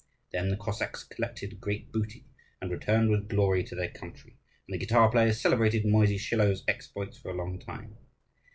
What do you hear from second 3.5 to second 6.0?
to their country; and the guitar players celebrated